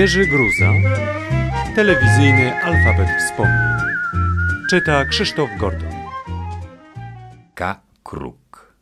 Jerzy 0.00 0.26
Gruza, 0.26 0.72
telewizyjny 1.74 2.62
alfabet 2.62 3.08
wspomnień. 3.18 3.78
Czyta 4.70 5.04
Krzysztof 5.04 5.50
Gordon. 5.58 5.92
K. 7.54 7.80
Kruk. 8.02 8.74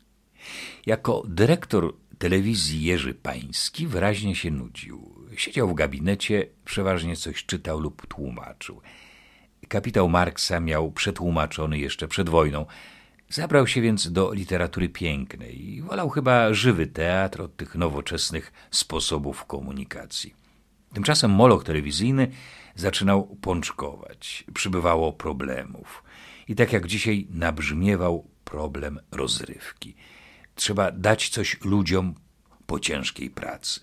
Jako 0.87 1.23
dyrektor 1.29 1.95
telewizji 2.19 2.85
Jerzy 2.85 3.15
Pański 3.15 3.87
wyraźnie 3.87 4.35
się 4.35 4.51
nudził. 4.51 5.15
Siedział 5.37 5.69
w 5.69 5.75
gabinecie, 5.75 6.47
przeważnie 6.65 7.17
coś 7.17 7.45
czytał 7.45 7.81
lub 7.81 8.07
tłumaczył. 8.07 8.81
Kapitał 9.69 10.09
Marksa 10.09 10.61
miał 10.61 10.93
przetłumaczony 10.93 11.79
jeszcze 11.79 12.09
przed 12.09 12.29
wojną. 12.29 12.67
Zabrał 13.29 13.67
się 13.67 13.81
więc 13.81 14.13
do 14.13 14.33
literatury 14.33 14.89
pięknej 14.89 15.69
i 15.69 15.83
wolał 15.83 16.09
chyba 16.09 16.55
żywy 16.55 16.87
teatr 16.87 17.43
od 17.43 17.57
tych 17.57 17.75
nowoczesnych 17.75 18.53
sposobów 18.71 19.45
komunikacji. 19.45 20.48
Tymczasem 20.95 21.31
moloch 21.31 21.65
telewizyjny 21.65 22.29
zaczynał 22.75 23.37
pączkować, 23.41 24.45
przybywało 24.55 25.13
problemów. 25.13 26.03
I 26.49 26.55
tak 26.55 26.73
jak 26.73 26.87
dzisiaj 26.87 27.27
nabrzmiewał 27.31 28.31
problem 28.45 29.01
rozrywki. 29.11 29.95
Trzeba 30.55 30.93
dać 30.93 31.29
coś 31.29 31.65
ludziom 31.65 32.15
po 32.67 32.81
ciężkiej 32.81 33.31
pracy. 33.31 33.81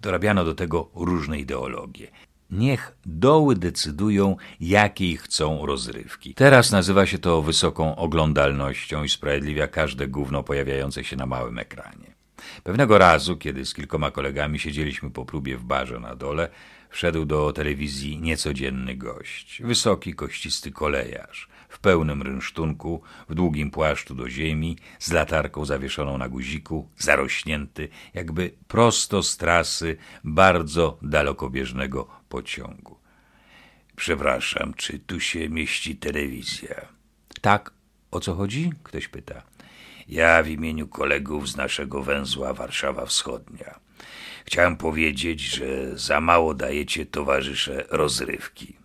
Dorabiano 0.00 0.44
do 0.44 0.54
tego 0.54 0.90
różne 0.94 1.38
ideologie. 1.38 2.10
Niech 2.50 2.96
doły 3.06 3.56
decydują, 3.56 4.36
jakiej 4.60 5.16
chcą 5.16 5.66
rozrywki. 5.66 6.34
Teraz 6.34 6.70
nazywa 6.70 7.06
się 7.06 7.18
to 7.18 7.42
wysoką 7.42 7.96
oglądalnością 7.96 9.04
i 9.04 9.08
sprawiedliwia 9.08 9.66
każde 9.66 10.08
gówno 10.08 10.42
pojawiające 10.42 11.04
się 11.04 11.16
na 11.16 11.26
małym 11.26 11.58
ekranie. 11.58 12.19
Pewnego 12.62 12.98
razu, 12.98 13.36
kiedy 13.36 13.66
z 13.66 13.74
kilkoma 13.74 14.10
kolegami 14.10 14.58
siedzieliśmy 14.58 15.10
po 15.10 15.24
próbie 15.24 15.56
w 15.56 15.64
barze 15.64 16.00
na 16.00 16.16
dole, 16.16 16.48
wszedł 16.90 17.24
do 17.24 17.52
telewizji 17.52 18.18
niecodzienny 18.18 18.96
gość. 18.96 19.62
Wysoki, 19.64 20.14
kościsty 20.14 20.72
kolejarz, 20.72 21.48
w 21.68 21.78
pełnym 21.78 22.22
rynsztunku, 22.22 23.02
w 23.28 23.34
długim 23.34 23.70
płaszczu 23.70 24.14
do 24.14 24.30
ziemi, 24.30 24.76
z 24.98 25.12
latarką 25.12 25.64
zawieszoną 25.64 26.18
na 26.18 26.28
guziku, 26.28 26.88
zarośnięty, 26.98 27.88
jakby 28.14 28.50
prosto 28.68 29.22
z 29.22 29.36
trasy 29.36 29.96
bardzo 30.24 30.98
dalekobieżnego 31.02 32.08
pociągu. 32.28 33.00
Przepraszam, 33.96 34.74
czy 34.74 34.98
tu 34.98 35.20
się 35.20 35.48
mieści 35.48 35.96
telewizja? 35.96 36.88
Tak, 37.40 37.70
o 38.10 38.20
co 38.20 38.34
chodzi? 38.34 38.72
Ktoś 38.82 39.08
pyta. 39.08 39.42
Ja 40.10 40.42
w 40.42 40.48
imieniu 40.48 40.88
kolegów 40.88 41.48
z 41.48 41.56
naszego 41.56 42.02
węzła 42.02 42.54
Warszawa 42.54 43.06
Wschodnia. 43.06 43.80
Chciałem 44.44 44.76
powiedzieć, 44.76 45.40
że 45.40 45.98
za 45.98 46.20
mało 46.20 46.54
dajecie 46.54 47.06
towarzysze 47.06 47.84
rozrywki. 47.90 48.76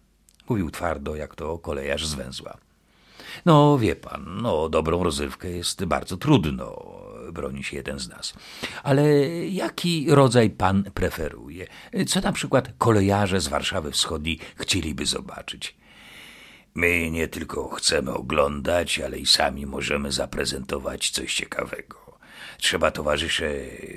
Mówił 0.50 0.72
twardo, 0.72 1.16
jak 1.16 1.36
to 1.36 1.58
kolejarz 1.58 2.06
z 2.06 2.14
węzła. 2.14 2.58
No, 3.46 3.78
wie 3.78 3.96
pan, 3.96 4.26
no, 4.42 4.70
dobrą 4.70 5.04
rozrywkę 5.04 5.50
jest 5.50 5.86
bardzo 5.86 6.18
trudno, 6.18 6.96
broni 7.32 7.64
się 7.64 7.78
jeden 7.78 8.00
z 8.00 8.10
nas. 8.10 8.34
Ale 8.84 9.20
jaki 9.46 10.06
rodzaj 10.10 10.50
pan 10.50 10.84
preferuje? 10.94 11.68
Co 12.08 12.22
na 12.22 12.32
przykład 12.32 12.70
kolejarze 12.78 13.42
z 13.42 13.48
Warszawy 13.48 13.92
Wschodniej 13.92 14.40
chcieliby 14.56 15.06
zobaczyć? 15.06 15.76
My 16.76 17.12
nie 17.12 17.28
tylko 17.28 17.70
chcemy 17.70 18.14
oglądać, 18.14 19.00
ale 19.00 19.18
i 19.18 19.26
sami 19.26 19.66
możemy 19.66 20.12
zaprezentować 20.12 21.10
coś 21.10 21.36
ciekawego. 21.36 22.20
Trzeba, 22.58 22.92
towarzysze, 22.92 23.52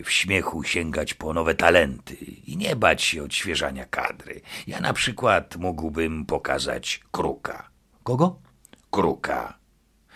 w 0.04 0.10
śmiechu 0.10 0.62
sięgać 0.62 1.14
po 1.14 1.32
nowe 1.32 1.54
talenty 1.54 2.14
i 2.46 2.56
nie 2.56 2.76
bać 2.76 3.02
się 3.02 3.22
odświeżania 3.22 3.84
kadry. 3.84 4.40
Ja 4.66 4.80
na 4.80 4.92
przykład 4.92 5.56
mógłbym 5.56 6.26
pokazać 6.26 7.00
kruka. 7.12 7.70
Kogo? 8.02 8.40
Kruka. 8.90 9.58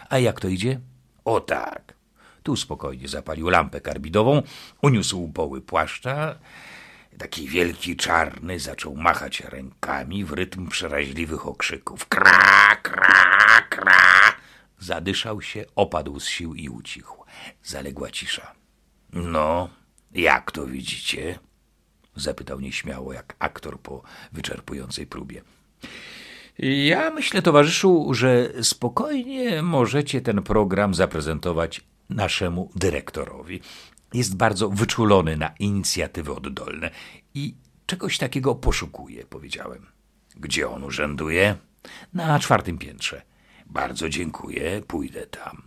A 0.08 0.18
jak 0.18 0.40
to 0.40 0.48
idzie? 0.48 0.80
O 1.24 1.40
tak. 1.40 1.94
Tu 2.42 2.56
spokojnie 2.56 3.08
zapalił 3.08 3.48
lampę 3.48 3.80
karbidową, 3.80 4.42
uniósł 4.82 5.28
poły 5.28 5.60
płaszcza. 5.60 6.38
Taki 7.18 7.48
wielki 7.48 7.96
czarny 7.96 8.60
zaczął 8.60 8.96
machać 8.96 9.40
rękami 9.40 10.24
w 10.24 10.32
rytm 10.32 10.68
przeraźliwych 10.68 11.46
okrzyków. 11.46 12.08
Kra, 12.08 12.76
kra, 12.82 13.62
kra. 13.70 14.34
Zadyszał 14.78 15.42
się, 15.42 15.64
opadł 15.76 16.20
z 16.20 16.28
sił 16.28 16.54
i 16.54 16.68
ucichł. 16.68 17.24
Zaległa 17.62 18.10
cisza. 18.10 18.52
No, 19.12 19.68
jak 20.12 20.52
to 20.52 20.66
widzicie? 20.66 21.38
Zapytał 22.16 22.60
nieśmiało, 22.60 23.12
jak 23.12 23.36
aktor 23.38 23.80
po 23.80 24.02
wyczerpującej 24.32 25.06
próbie. 25.06 25.42
Ja 26.58 27.10
myślę, 27.10 27.42
towarzyszu, 27.42 28.14
że 28.14 28.48
spokojnie 28.62 29.62
możecie 29.62 30.20
ten 30.20 30.42
program 30.42 30.94
zaprezentować 30.94 31.80
naszemu 32.10 32.70
dyrektorowi. 32.76 33.60
Jest 34.14 34.36
bardzo 34.36 34.68
wyczulony 34.68 35.36
na 35.36 35.54
inicjatywy 35.58 36.32
oddolne 36.34 36.90
i 37.34 37.54
czegoś 37.86 38.18
takiego 38.18 38.54
poszukuje, 38.54 39.24
powiedziałem. 39.24 39.86
Gdzie 40.36 40.68
on 40.70 40.84
urzęduje? 40.84 41.56
Na 42.12 42.38
czwartym 42.38 42.78
piętrze. 42.78 43.22
Bardzo 43.66 44.08
dziękuję, 44.08 44.82
pójdę 44.86 45.26
tam. 45.26 45.62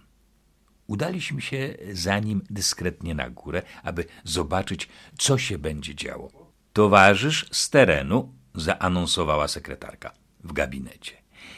Udaliśmy 0.88 1.42
się 1.42 1.78
za 1.94 2.20
nim 2.20 2.42
dyskretnie 2.50 3.16
na 3.16 3.30
górę, 3.30 3.62
aby 3.84 4.06
zobaczyć, 4.24 4.90
co 5.18 5.38
się 5.38 5.58
będzie 5.58 5.96
działo. 5.96 6.52
Towarzysz 6.74 7.46
z 7.52 7.70
terenu, 7.70 8.34
zaanonsowała 8.56 9.48
sekretarka 9.48 10.12
w 10.44 10.54
gabinecie. 10.54 11.14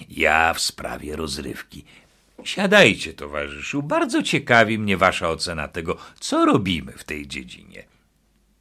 Ja 0.10 0.54
w 0.54 0.62
sprawie 0.62 1.16
rozrywki. 1.16 1.86
Siadajcie, 2.44 3.14
towarzyszu. 3.14 3.84
Bardzo 3.84 4.24
ciekawi 4.24 4.80
mnie 4.80 4.98
wasza 4.98 5.30
ocena 5.30 5.68
tego, 5.68 5.98
co 6.20 6.46
robimy 6.46 6.92
w 6.92 7.04
tej 7.04 7.28
dziedzinie. 7.28 7.84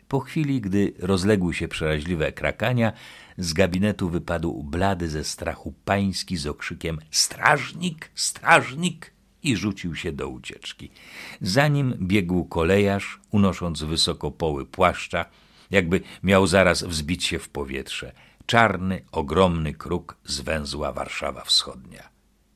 Po 0.09 0.21
chwili, 0.21 0.61
gdy 0.61 0.93
rozległy 0.99 1.55
się 1.55 1.69
przeraźliwe 1.69 2.33
krakania, 2.33 2.93
z 3.39 3.53
gabinetu 3.53 4.09
wypadł 4.09 4.63
blady 4.63 5.09
ze 5.09 5.25
strachu 5.25 5.75
pański 5.85 6.37
z 6.37 6.47
okrzykiem 6.47 6.99
Strażnik, 7.11 8.11
strażnik! 8.15 9.17
i 9.43 9.57
rzucił 9.57 9.95
się 9.95 10.13
do 10.13 10.29
ucieczki. 10.29 10.91
Za 11.41 11.69
nim 11.69 11.95
biegł 12.01 12.45
kolejarz, 12.45 13.21
unosząc 13.31 13.83
wysoko 13.83 14.31
poły 14.31 14.67
płaszcza, 14.67 15.25
jakby 15.71 16.01
miał 16.23 16.47
zaraz 16.47 16.83
wzbić 16.83 17.25
się 17.25 17.39
w 17.39 17.49
powietrze. 17.49 18.13
Czarny, 18.47 19.05
ogromny 19.13 19.75
kruk 19.75 20.17
z 20.25 20.41
węzła 20.41 20.93
Warszawa 20.93 21.45
Wschodnia. 21.45 22.09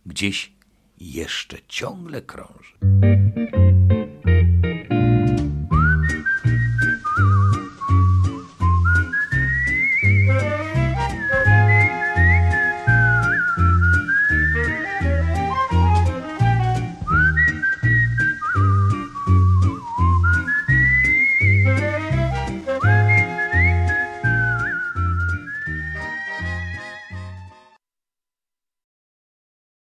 Gdzieś 0.07 0.53
jeszcze 1.01 1.57
ciągle 1.69 2.23
krąży. 2.23 3.60